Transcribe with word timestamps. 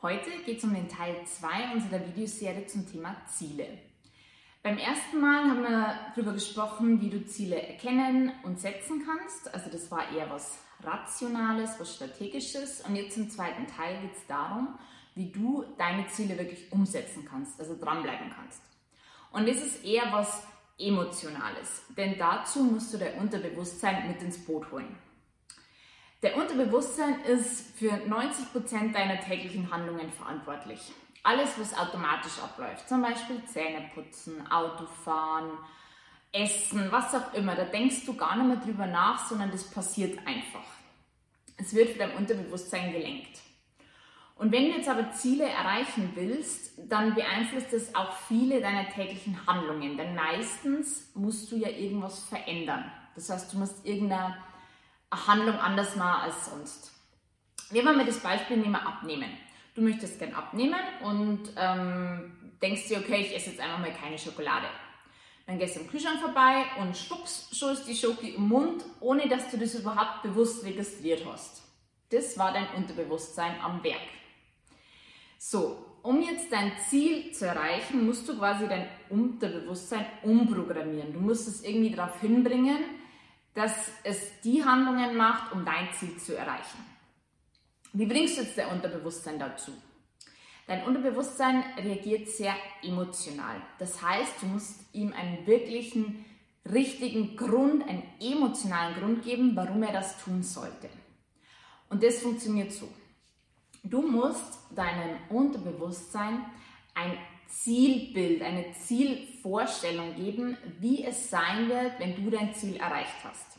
Heute 0.00 0.30
geht 0.44 0.58
es 0.58 0.64
um 0.64 0.74
den 0.74 0.88
Teil 0.88 1.16
2 1.24 1.74
unserer 1.74 2.06
Videoserie 2.06 2.66
zum 2.66 2.90
Thema 2.90 3.16
Ziele. 3.26 3.66
Beim 4.62 4.78
ersten 4.78 5.20
Mal 5.20 5.44
haben 5.44 5.62
wir 5.62 5.98
darüber 6.14 6.32
gesprochen, 6.32 7.00
wie 7.00 7.10
du 7.10 7.26
Ziele 7.26 7.60
erkennen 7.60 8.32
und 8.42 8.58
setzen 8.58 9.04
kannst. 9.04 9.52
Also 9.52 9.70
das 9.70 9.90
war 9.90 10.10
eher 10.12 10.30
was 10.30 10.58
Rationales, 10.82 11.78
was 11.78 11.94
Strategisches. 11.94 12.80
Und 12.82 12.96
jetzt 12.96 13.16
im 13.16 13.30
zweiten 13.30 13.66
Teil 13.66 14.00
geht 14.00 14.16
es 14.16 14.26
darum, 14.26 14.78
wie 15.14 15.30
du 15.30 15.64
deine 15.76 16.06
Ziele 16.08 16.38
wirklich 16.38 16.72
umsetzen 16.72 17.26
kannst, 17.28 17.60
also 17.60 17.76
dranbleiben 17.78 18.30
kannst. 18.30 18.62
Und 19.30 19.48
das 19.48 19.58
ist 19.58 19.84
eher 19.84 20.10
was 20.10 20.42
Emotionales, 20.78 21.84
denn 21.96 22.18
dazu 22.18 22.62
musst 22.62 22.92
du 22.92 22.98
dein 22.98 23.18
Unterbewusstsein 23.18 24.08
mit 24.08 24.20
ins 24.20 24.44
Boot 24.44 24.70
holen. 24.70 24.94
Der 26.22 26.36
Unterbewusstsein 26.36 27.20
ist 27.22 27.76
für 27.76 27.92
90% 27.92 28.92
deiner 28.92 29.20
täglichen 29.20 29.70
Handlungen 29.70 30.10
verantwortlich. 30.10 30.80
Alles, 31.22 31.50
was 31.58 31.76
automatisch 31.76 32.38
abläuft, 32.42 32.88
zum 32.88 33.02
Beispiel 33.02 33.44
Zähne 33.44 33.90
putzen, 33.94 34.50
Autofahren, 34.50 35.50
Essen, 36.32 36.90
was 36.90 37.14
auch 37.14 37.34
immer, 37.34 37.54
da 37.54 37.64
denkst 37.64 38.06
du 38.06 38.14
gar 38.14 38.36
nicht 38.36 38.46
mehr 38.46 38.56
drüber 38.64 38.86
nach, 38.86 39.26
sondern 39.26 39.50
das 39.50 39.64
passiert 39.70 40.18
einfach. 40.26 40.64
Es 41.56 41.74
wird 41.74 41.90
für 41.90 41.98
dein 41.98 42.16
Unterbewusstsein 42.16 42.92
gelenkt. 42.92 43.40
Und 44.36 44.52
wenn 44.52 44.66
du 44.66 44.76
jetzt 44.76 44.88
aber 44.88 45.12
Ziele 45.12 45.44
erreichen 45.48 46.12
willst, 46.14 46.72
dann 46.90 47.14
beeinflusst 47.14 47.72
das 47.72 47.94
auch 47.94 48.12
viele 48.28 48.60
deiner 48.60 48.88
täglichen 48.90 49.46
Handlungen. 49.46 49.96
Denn 49.96 50.14
meistens 50.14 51.10
musst 51.14 51.50
du 51.50 51.56
ja 51.56 51.70
irgendwas 51.70 52.24
verändern. 52.24 52.84
Das 53.14 53.30
heißt, 53.30 53.52
du 53.52 53.58
musst 53.58 53.86
irgendeine 53.86 54.36
Handlung 55.10 55.58
anders 55.58 55.96
machen 55.96 56.22
als 56.22 56.46
sonst. 56.46 56.92
Wir 57.70 57.82
mal 57.82 58.04
das 58.04 58.18
Beispiel, 58.20 58.58
nehmen 58.58 58.76
abnehmen. 58.76 59.30
Du 59.74 59.82
möchtest 59.82 60.18
gern 60.18 60.34
abnehmen 60.34 60.80
und 61.02 61.50
ähm, 61.56 62.56
denkst 62.62 62.88
dir, 62.88 62.98
okay, 62.98 63.20
ich 63.20 63.34
esse 63.34 63.50
jetzt 63.50 63.60
einfach 63.60 63.78
mal 63.78 63.92
keine 63.92 64.18
Schokolade. 64.18 64.66
Dann 65.46 65.58
gehst 65.58 65.76
du 65.76 65.80
am 65.80 65.88
Kühlschrank 65.88 66.20
vorbei 66.20 66.64
und 66.80 66.96
schwupps, 66.96 67.48
schon 67.56 67.72
ist 67.72 67.84
die 67.84 67.94
Schoki 67.94 68.30
im 68.30 68.48
Mund, 68.48 68.84
ohne 69.00 69.28
dass 69.28 69.50
du 69.50 69.58
das 69.58 69.74
überhaupt 69.74 70.22
bewusst 70.22 70.64
registriert 70.64 71.24
hast. 71.24 71.62
Das 72.10 72.36
war 72.38 72.52
dein 72.52 72.68
Unterbewusstsein 72.76 73.60
am 73.60 73.82
Werk. 73.84 74.00
So, 75.38 75.84
um 76.02 76.22
jetzt 76.22 76.50
dein 76.50 76.72
Ziel 76.88 77.32
zu 77.32 77.46
erreichen, 77.46 78.06
musst 78.06 78.28
du 78.28 78.38
quasi 78.38 78.66
dein 78.66 78.88
Unterbewusstsein 79.08 80.06
umprogrammieren. 80.22 81.12
Du 81.12 81.20
musst 81.20 81.48
es 81.48 81.62
irgendwie 81.62 81.90
darauf 81.90 82.20
hinbringen, 82.20 82.78
dass 83.56 83.90
es 84.04 84.40
die 84.42 84.62
Handlungen 84.62 85.16
macht, 85.16 85.50
um 85.52 85.64
dein 85.64 85.88
Ziel 85.94 86.16
zu 86.18 86.36
erreichen. 86.36 86.84
Wie 87.94 88.04
bringst 88.04 88.36
du 88.36 88.42
jetzt 88.42 88.58
dein 88.58 88.68
Unterbewusstsein 88.68 89.38
dazu? 89.38 89.72
Dein 90.66 90.84
Unterbewusstsein 90.84 91.64
reagiert 91.78 92.28
sehr 92.28 92.54
emotional. 92.82 93.56
Das 93.78 94.02
heißt, 94.02 94.42
du 94.42 94.46
musst 94.46 94.84
ihm 94.92 95.14
einen 95.14 95.46
wirklichen, 95.46 96.26
richtigen 96.70 97.34
Grund, 97.34 97.88
einen 97.88 98.02
emotionalen 98.20 98.94
Grund 99.00 99.24
geben, 99.24 99.56
warum 99.56 99.82
er 99.82 99.92
das 99.92 100.22
tun 100.22 100.42
sollte. 100.42 100.90
Und 101.88 102.02
das 102.02 102.18
funktioniert 102.18 102.72
so. 102.72 102.88
Du 103.82 104.02
musst 104.02 104.58
deinem 104.74 105.16
Unterbewusstsein 105.30 106.44
ein 106.94 107.16
Zielbild, 107.48 108.42
eine 108.42 108.72
Zielvorstellung 108.72 110.14
geben, 110.16 110.56
wie 110.80 111.04
es 111.04 111.30
sein 111.30 111.68
wird, 111.68 111.98
wenn 111.98 112.16
du 112.16 112.30
dein 112.30 112.54
Ziel 112.54 112.76
erreicht 112.76 113.16
hast. 113.24 113.58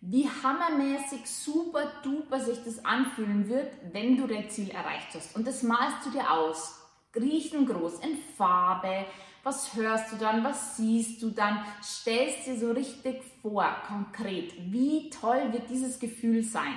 Wie 0.00 0.28
hammermäßig, 0.28 1.26
super 1.26 1.90
duper 2.02 2.40
sich 2.40 2.58
das 2.64 2.84
anfühlen 2.84 3.48
wird, 3.48 3.72
wenn 3.92 4.16
du 4.16 4.26
dein 4.26 4.48
Ziel 4.48 4.70
erreicht 4.70 5.08
hast. 5.14 5.34
Und 5.34 5.46
das 5.46 5.62
malst 5.62 6.06
du 6.06 6.10
dir 6.10 6.30
aus. 6.30 6.80
Riesengroß, 7.16 8.00
in 8.00 8.16
Farbe. 8.36 9.06
Was 9.42 9.74
hörst 9.74 10.12
du 10.12 10.16
dann? 10.16 10.44
Was 10.44 10.76
siehst 10.76 11.22
du 11.22 11.30
dann? 11.30 11.64
Stellst 11.82 12.46
dir 12.46 12.58
so 12.58 12.70
richtig 12.70 13.22
vor, 13.42 13.66
konkret, 13.86 14.52
wie 14.70 15.10
toll 15.10 15.52
wird 15.52 15.68
dieses 15.70 15.98
Gefühl 15.98 16.42
sein. 16.42 16.76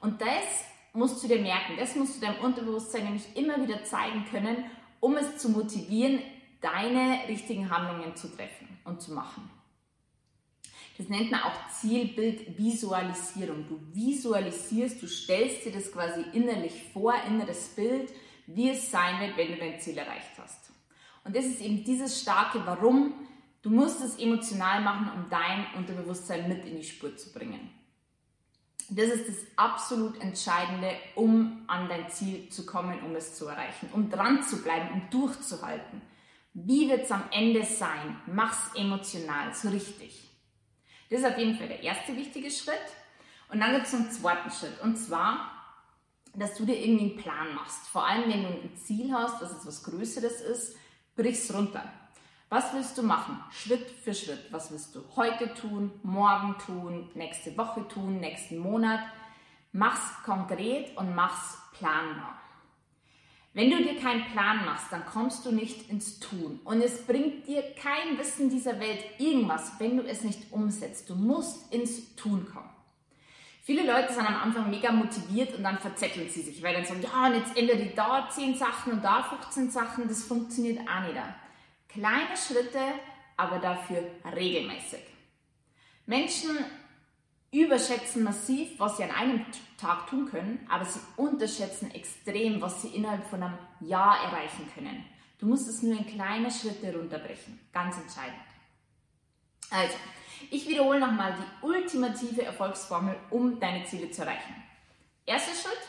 Und 0.00 0.20
das 0.20 0.64
musst 0.92 1.22
du 1.22 1.28
dir 1.28 1.40
merken, 1.40 1.76
das 1.78 1.96
musst 1.96 2.16
du 2.16 2.26
deinem 2.26 2.40
Unterbewusstsein 2.40 3.04
nämlich 3.04 3.36
immer 3.36 3.60
wieder 3.60 3.84
zeigen 3.84 4.24
können, 4.30 4.64
um 5.00 5.16
es 5.16 5.38
zu 5.38 5.50
motivieren, 5.50 6.20
deine 6.60 7.28
richtigen 7.28 7.70
Handlungen 7.70 8.16
zu 8.16 8.28
treffen 8.28 8.68
und 8.84 9.00
zu 9.00 9.12
machen. 9.12 9.50
Das 10.98 11.08
nennt 11.08 11.30
man 11.30 11.42
auch 11.42 11.68
Zielbildvisualisierung. 11.80 13.68
Du 13.68 13.78
visualisierst, 13.92 15.02
du 15.02 15.06
stellst 15.06 15.66
dir 15.66 15.72
das 15.72 15.92
quasi 15.92 16.24
innerlich 16.32 16.72
vor, 16.92 17.14
inneres 17.26 17.68
Bild, 17.68 18.10
wie 18.46 18.70
es 18.70 18.90
sein 18.90 19.20
wird, 19.20 19.36
wenn 19.36 19.48
du 19.48 19.58
dein 19.58 19.78
Ziel 19.78 19.98
erreicht 19.98 20.30
hast. 20.38 20.70
Und 21.24 21.36
das 21.36 21.44
ist 21.44 21.60
eben 21.60 21.84
dieses 21.84 22.20
starke 22.20 22.64
Warum. 22.64 23.12
Du 23.60 23.70
musst 23.70 24.00
es 24.02 24.18
emotional 24.18 24.80
machen, 24.80 25.10
um 25.16 25.28
dein 25.28 25.66
Unterbewusstsein 25.76 26.48
mit 26.48 26.64
in 26.64 26.76
die 26.76 26.84
Spur 26.84 27.16
zu 27.16 27.32
bringen. 27.32 27.70
Das 28.88 29.06
ist 29.06 29.28
das 29.28 29.36
absolut 29.56 30.20
Entscheidende, 30.20 30.92
um 31.16 31.64
an 31.66 31.88
dein 31.88 32.08
Ziel 32.08 32.48
zu 32.50 32.64
kommen, 32.64 33.02
um 33.02 33.16
es 33.16 33.34
zu 33.34 33.48
erreichen, 33.48 33.88
um 33.92 34.10
dran 34.10 34.42
zu 34.44 34.62
bleiben, 34.62 34.90
um 34.92 35.10
durchzuhalten. 35.10 36.02
Wie 36.54 36.88
wird 36.88 37.04
es 37.04 37.10
am 37.10 37.24
Ende 37.32 37.64
sein? 37.64 38.16
Mach's 38.26 38.74
emotional, 38.74 39.52
so 39.54 39.68
richtig. 39.68 40.30
Das 41.10 41.20
ist 41.20 41.26
auf 41.26 41.36
jeden 41.36 41.56
Fall 41.56 41.68
der 41.68 41.82
erste 41.82 42.16
wichtige 42.16 42.50
Schritt. 42.50 42.78
Und 43.48 43.60
dann 43.60 43.72
gibt 43.72 43.86
es 43.86 43.94
einen 43.94 44.10
zweiten 44.10 44.50
Schritt. 44.50 44.80
Und 44.80 44.96
zwar, 44.96 45.52
dass 46.34 46.56
du 46.56 46.64
dir 46.64 46.78
irgendwie 46.78 47.10
einen 47.10 47.16
Plan 47.16 47.54
machst. 47.54 47.88
Vor 47.88 48.06
allem, 48.06 48.30
wenn 48.30 48.42
du 48.42 48.48
ein 48.48 48.76
Ziel 48.76 49.12
hast, 49.12 49.42
dass 49.42 49.52
es 49.52 49.66
was 49.66 49.82
Größeres 49.82 50.40
ist, 50.40 50.76
brich's 51.14 51.52
runter. 51.52 51.84
Was 52.48 52.72
willst 52.74 52.96
du 52.96 53.02
machen? 53.02 53.42
Schritt 53.50 53.90
für 54.04 54.14
Schritt. 54.14 54.52
Was 54.52 54.70
willst 54.70 54.94
du 54.94 55.02
heute 55.16 55.52
tun, 55.54 55.90
morgen 56.04 56.54
tun, 56.64 57.10
nächste 57.14 57.56
Woche 57.56 57.86
tun, 57.88 58.20
nächsten 58.20 58.58
Monat? 58.58 59.00
Mach's 59.72 60.22
konkret 60.24 60.96
und 60.96 61.14
mach's 61.16 61.58
planbar. 61.72 62.40
Wenn 63.52 63.70
du 63.70 63.78
dir 63.78 63.98
keinen 63.98 64.24
Plan 64.26 64.64
machst, 64.64 64.92
dann 64.92 65.04
kommst 65.06 65.44
du 65.44 65.50
nicht 65.50 65.90
ins 65.90 66.20
Tun. 66.20 66.60
Und 66.62 66.82
es 66.82 67.04
bringt 67.04 67.48
dir 67.48 67.62
kein 67.74 68.16
Wissen 68.16 68.48
dieser 68.48 68.78
Welt 68.78 69.02
irgendwas, 69.18 69.72
wenn 69.78 69.96
du 69.96 70.04
es 70.04 70.22
nicht 70.22 70.52
umsetzt. 70.52 71.10
Du 71.10 71.16
musst 71.16 71.72
ins 71.72 72.14
Tun 72.14 72.46
kommen. 72.52 72.70
Viele 73.62 73.84
Leute 73.84 74.12
sind 74.12 74.24
am 74.24 74.36
Anfang 74.36 74.70
mega 74.70 74.92
motiviert 74.92 75.56
und 75.56 75.64
dann 75.64 75.78
verzetteln 75.78 76.28
sie 76.28 76.42
sich, 76.42 76.62
weil 76.62 76.74
dann 76.74 76.84
sagen, 76.84 77.02
ja, 77.02 77.26
und 77.26 77.34
jetzt 77.34 77.56
ändere 77.56 77.78
ich 77.78 77.94
da 77.96 78.28
10 78.30 78.54
Sachen 78.54 78.92
und 78.92 79.02
da 79.02 79.24
15 79.24 79.70
Sachen, 79.70 80.06
das 80.06 80.22
funktioniert 80.22 80.86
auch 80.88 81.00
nicht. 81.00 81.16
Kleine 81.96 82.36
Schritte, 82.36 82.78
aber 83.38 83.58
dafür 83.58 84.02
regelmäßig. 84.34 85.00
Menschen 86.04 86.58
überschätzen 87.50 88.22
massiv, 88.22 88.78
was 88.78 88.98
sie 88.98 89.04
an 89.04 89.12
einem 89.12 89.46
Tag 89.78 90.06
tun 90.06 90.28
können, 90.30 90.66
aber 90.68 90.84
sie 90.84 91.00
unterschätzen 91.16 91.90
extrem, 91.92 92.60
was 92.60 92.82
sie 92.82 92.88
innerhalb 92.88 93.26
von 93.26 93.42
einem 93.42 93.56
Jahr 93.80 94.22
erreichen 94.24 94.70
können. 94.74 95.06
Du 95.38 95.46
musst 95.46 95.70
es 95.70 95.82
nur 95.82 95.96
in 95.96 96.06
kleine 96.06 96.50
Schritte 96.50 96.94
runterbrechen. 96.94 97.60
Ganz 97.72 97.96
entscheidend. 97.96 98.44
Also, 99.70 99.96
ich 100.50 100.68
wiederhole 100.68 101.00
nochmal 101.00 101.34
die 101.34 101.66
ultimative 101.66 102.42
Erfolgsformel, 102.42 103.16
um 103.30 103.58
deine 103.58 103.86
Ziele 103.86 104.10
zu 104.10 104.20
erreichen. 104.20 104.54
Erster 105.24 105.54
Schritt, 105.54 105.80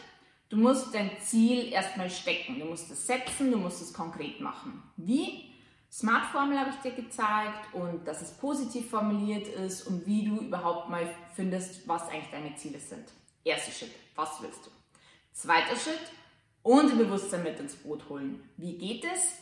du 0.47 0.55
musst 0.55 0.95
dein 0.95 1.11
Ziel 1.19 1.73
erstmal 1.73 2.09
stecken. 2.09 2.59
Du 2.59 2.65
musst 2.65 2.89
es 2.91 3.05
setzen, 3.05 3.51
du 3.51 3.57
musst 3.57 3.81
es 3.81 3.93
konkret 3.93 4.39
machen. 4.39 4.81
Wie? 4.95 5.56
Smart-Formel 5.97 6.59
habe 6.59 6.69
ich 6.69 6.75
dir 6.75 6.91
gezeigt 6.91 7.73
und 7.73 8.07
dass 8.07 8.21
es 8.21 8.37
positiv 8.37 8.87
formuliert 8.87 9.47
ist 9.47 9.87
und 9.87 10.05
wie 10.05 10.25
du 10.25 10.37
überhaupt 10.37 10.89
mal 10.89 11.09
findest, 11.33 11.87
was 11.87 12.07
eigentlich 12.09 12.29
deine 12.29 12.55
Ziele 12.55 12.77
sind. 12.77 13.11
Erster 13.43 13.71
Schritt, 13.71 13.95
was 14.15 14.39
willst 14.39 14.63
du? 14.67 14.69
Zweiter 15.33 15.75
Schritt, 15.75 16.11
Unterbewusstsein 16.61 17.41
mit 17.41 17.59
ins 17.59 17.77
Boot 17.77 18.07
holen. 18.09 18.47
Wie 18.57 18.77
geht 18.77 19.05
es? 19.05 19.39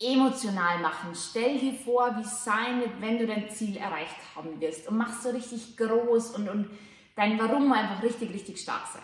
Emotional 0.00 0.78
machen. 0.78 1.14
Stell 1.14 1.58
dir 1.58 1.74
vor, 1.74 2.16
wie 2.16 2.22
es 2.22 2.44
sein 2.44 2.80
wird, 2.80 2.98
wenn 3.02 3.18
du 3.18 3.26
dein 3.26 3.50
Ziel 3.50 3.76
erreicht 3.76 4.16
haben 4.34 4.58
wirst 4.58 4.88
und 4.88 4.96
mach 4.96 5.12
so 5.20 5.28
richtig 5.28 5.76
groß 5.76 6.30
und, 6.30 6.48
und 6.48 6.70
dein 7.14 7.38
Warum 7.38 7.70
einfach 7.74 8.02
richtig, 8.02 8.32
richtig 8.32 8.58
stark 8.58 8.86
sein. 8.86 9.02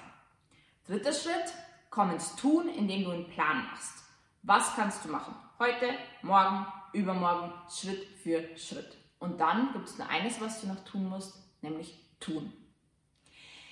Dritter 0.86 1.12
Schritt, 1.12 1.52
komm 1.90 2.12
ins 2.12 2.36
Tun, 2.36 2.70
indem 2.70 3.04
du 3.04 3.10
einen 3.10 3.28
Plan 3.28 3.66
machst. 3.70 4.02
Was 4.44 4.74
kannst 4.74 5.04
du 5.04 5.10
machen? 5.10 5.34
Heute, 5.58 5.90
morgen, 6.22 6.66
übermorgen, 6.96 7.52
Schritt 7.70 8.06
für 8.22 8.42
Schritt. 8.56 8.96
Und 9.18 9.40
dann 9.40 9.72
gibt 9.72 9.86
es 9.86 9.98
nur 9.98 10.08
eines, 10.08 10.40
was 10.40 10.60
du 10.60 10.68
noch 10.68 10.84
tun 10.84 11.08
musst, 11.08 11.36
nämlich 11.62 11.94
tun. 12.20 12.52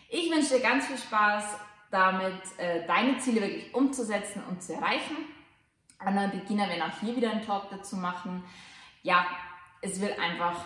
Ich 0.09 0.31
wünsche 0.31 0.55
dir 0.55 0.61
ganz 0.61 0.87
viel 0.87 0.99
Spaß 0.99 1.57
damit, 1.91 2.43
äh, 2.59 2.87
deine 2.87 3.19
Ziele 3.19 3.41
wirklich 3.43 3.75
umzusetzen 3.75 4.43
und 4.49 4.63
zu 4.63 4.75
erreichen. 4.75 5.17
Anna 5.99 6.27
Beginner 6.27 6.69
werden 6.69 6.83
auch 6.83 7.01
hier 7.01 7.17
wieder 7.17 7.31
einen 7.31 7.45
Talk 7.45 7.71
dazu 7.71 7.97
machen. 7.97 8.45
Ja, 9.03 9.27
es 9.81 10.01
wird 10.01 10.19
einfach 10.19 10.57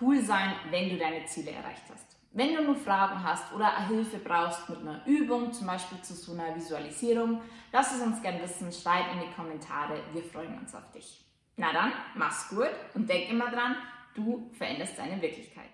cool 0.00 0.20
sein, 0.20 0.54
wenn 0.70 0.90
du 0.90 0.96
deine 0.96 1.24
Ziele 1.26 1.52
erreicht 1.52 1.82
hast. 1.92 2.16
Wenn 2.32 2.54
du 2.54 2.64
nur 2.64 2.74
Fragen 2.74 3.22
hast 3.22 3.52
oder 3.52 3.86
Hilfe 3.86 4.18
brauchst 4.18 4.68
mit 4.68 4.80
einer 4.80 5.06
Übung, 5.06 5.52
zum 5.52 5.68
Beispiel 5.68 6.00
zu 6.02 6.14
so 6.14 6.32
einer 6.32 6.56
Visualisierung, 6.56 7.40
lass 7.70 7.94
es 7.94 8.02
uns 8.02 8.20
gerne 8.20 8.42
wissen, 8.42 8.72
schreib 8.72 9.12
in 9.12 9.20
die 9.20 9.34
Kommentare, 9.34 10.02
wir 10.12 10.24
freuen 10.24 10.58
uns 10.58 10.74
auf 10.74 10.90
dich. 10.90 11.24
Na 11.56 11.72
dann, 11.72 11.92
mach's 12.14 12.48
gut 12.48 12.70
und 12.94 13.08
denk 13.08 13.30
immer 13.30 13.50
dran, 13.50 13.76
du 14.14 14.50
veränderst 14.54 14.98
deine 14.98 15.20
Wirklichkeit. 15.22 15.70